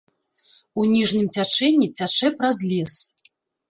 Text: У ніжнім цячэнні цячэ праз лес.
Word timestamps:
У 0.79 0.85
ніжнім 0.93 1.29
цячэнні 1.37 1.93
цячэ 1.97 2.35
праз 2.43 2.57
лес. 2.75 2.95